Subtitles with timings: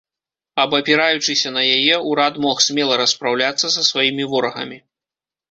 [0.61, 4.77] Абапіраючыся на яе, урад мог смела распраўляцца са сваімі ворагамі.